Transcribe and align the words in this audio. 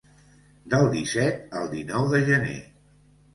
Del 0.71 0.89
disset 0.93 1.53
al 1.61 1.69
dinou 1.75 2.09
de 2.15 2.23
gener. 2.31 2.57